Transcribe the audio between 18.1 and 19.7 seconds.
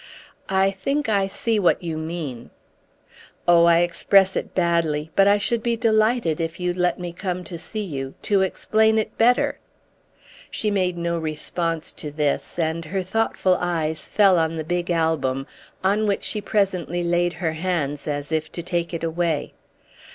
if to take it away.